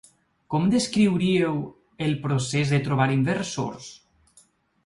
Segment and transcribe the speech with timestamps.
[0.53, 1.59] Com descriuríeu
[2.07, 3.93] el procés de trobar inversors?